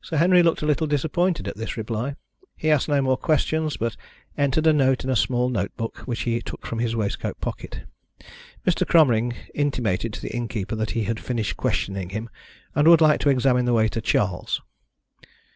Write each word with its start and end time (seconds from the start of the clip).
Sir 0.00 0.16
Henry 0.18 0.44
looked 0.44 0.62
a 0.62 0.66
little 0.66 0.86
disappointed 0.86 1.48
at 1.48 1.56
this 1.56 1.76
reply. 1.76 2.14
He 2.56 2.70
asked 2.70 2.88
no 2.88 3.02
more 3.02 3.16
questions, 3.16 3.76
but 3.76 3.96
entered 4.38 4.64
a 4.64 4.72
note 4.72 5.02
in 5.02 5.10
a 5.10 5.16
small 5.16 5.48
note 5.48 5.76
book 5.76 6.02
which 6.06 6.20
he 6.20 6.40
took 6.40 6.64
from 6.64 6.78
his 6.78 6.94
waistcoat 6.94 7.40
pocket. 7.40 7.80
Mr. 8.64 8.86
Cromering 8.86 9.34
intimated 9.52 10.12
to 10.12 10.22
the 10.22 10.32
innkeeper 10.32 10.76
that 10.76 10.90
he 10.92 11.02
had 11.02 11.18
finished 11.18 11.56
questioning 11.56 12.10
him, 12.10 12.30
and 12.76 12.86
would 12.86 13.00
like 13.00 13.18
to 13.22 13.28
examine 13.28 13.64
the 13.64 13.74
waiter, 13.74 14.00
Charles. 14.00 14.60